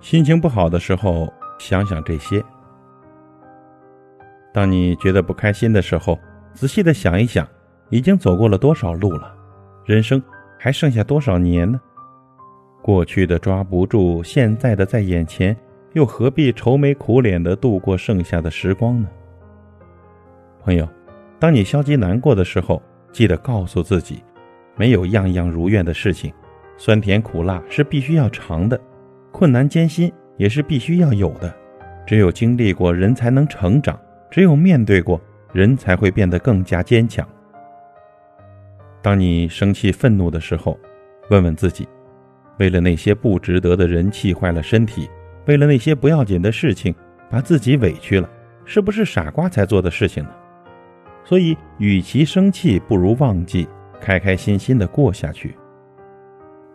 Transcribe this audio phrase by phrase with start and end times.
[0.00, 2.42] 心情不好的时候，想想这些。
[4.52, 6.18] 当你觉得不开心的时候，
[6.54, 7.46] 仔细的想一想，
[7.90, 9.34] 已经走过了多少路了，
[9.84, 10.22] 人生
[10.58, 11.80] 还剩下多少年呢？
[12.80, 15.54] 过去的抓不住，现在的在眼前，
[15.92, 19.08] 又何必愁眉苦脸的度过剩下的时光呢？
[20.62, 20.88] 朋友，
[21.38, 22.80] 当你消极难过的时候，
[23.12, 24.22] 记得告诉自己，
[24.76, 26.32] 没有样样如愿的事情，
[26.76, 28.80] 酸甜苦辣是必须要尝的，
[29.38, 31.54] 困难艰辛也是必须要有的。
[32.04, 33.94] 只有经历过，人才能成长；
[34.28, 35.20] 只有面对过，
[35.52, 37.24] 人才会变得更加坚强。
[39.00, 40.76] 当你生气愤怒的时候，
[41.30, 41.86] 问问自己。
[42.58, 45.08] 为了那些不值得的人气坏了身体，
[45.46, 46.92] 为了那些不要紧的事情
[47.30, 48.28] 把自己委屈了，
[48.64, 50.30] 是不是傻瓜才做的事情呢？
[51.24, 53.68] 所以，与其生气，不如忘记，
[54.00, 55.54] 开开心心的过下去。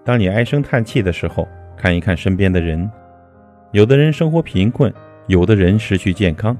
[0.05, 2.89] 当你唉声叹气的时候，看一看身边的人，
[3.71, 4.93] 有的人生活贫困，
[5.27, 6.57] 有的人失去健康，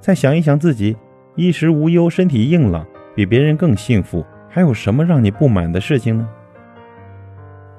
[0.00, 0.96] 再想一想自己
[1.34, 6.28] 衣食无忧，身体硬朗，比别人更幸福，还有什么让你不满的事情呢？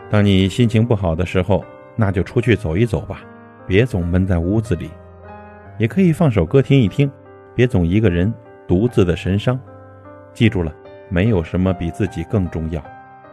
[0.10, 1.64] 当你心情不好的时候，
[1.96, 3.22] 那就出去走一走吧，
[3.66, 4.90] 别总闷在屋子里。
[5.78, 7.12] 也可以放首歌听一听，
[7.54, 8.34] 别总一个人
[8.68, 9.60] 独自的神伤。
[10.34, 10.74] 记住了，
[11.10, 12.84] 没有什么比自己更重要。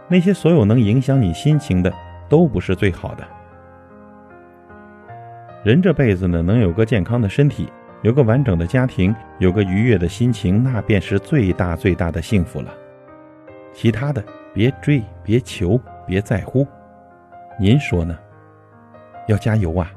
[0.08, 1.92] 那些所有能影响你心情的，
[2.32, 3.28] 都不是最好的。
[5.62, 12.72] 人这辈子呢，能有个健康的身体，有个完整的家庭，有个愉悦的心情，那便是最大最大的幸福了。
[13.74, 14.24] 其他的，
[14.54, 15.78] 别追，别求。
[16.04, 16.66] 别在乎，
[17.60, 18.18] 您说呢？
[19.28, 19.92] 要加油啊！